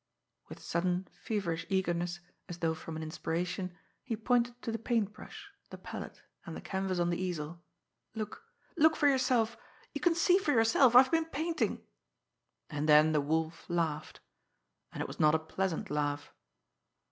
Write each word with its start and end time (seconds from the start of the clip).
With 0.49 0.59
sudden, 0.63 1.07
feverish 1.11 1.67
eagerness, 1.69 2.21
as 2.49 2.57
though 2.57 2.73
from 2.73 2.95
an 2.95 3.03
inspiration, 3.03 3.77
he 4.01 4.15
pointed 4.17 4.59
to 4.63 4.71
the 4.71 4.79
paint 4.79 5.13
brush, 5.13 5.51
the 5.69 5.77
palette, 5.77 6.23
and 6.43 6.57
the 6.57 6.59
canvas 6.61 6.97
on 6.97 7.11
the 7.11 7.21
easel. 7.21 7.61
"Look! 8.15 8.41
Look 8.75 8.95
for 8.95 9.07
yourself! 9.07 9.57
You 9.93 10.01
can 10.01 10.15
see 10.15 10.39
for 10.39 10.53
yourself! 10.53 10.95
I've 10.95 11.11
been 11.11 11.25
painting." 11.25 11.83
And 12.67 12.89
then 12.89 13.11
the 13.11 13.21
Wolf 13.21 13.69
laughed 13.69 14.21
and 14.91 15.01
it 15.01 15.07
was 15.07 15.19
not 15.19 15.35
a 15.35 15.37
pleasant 15.37 15.91
laugh. 15.91 16.33